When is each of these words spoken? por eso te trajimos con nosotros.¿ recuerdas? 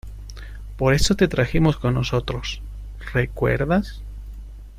por 0.77 0.95
eso 0.95 1.13
te 1.15 1.27
trajimos 1.27 1.77
con 1.77 1.93
nosotros.¿ 1.93 2.63
recuerdas? 3.13 4.01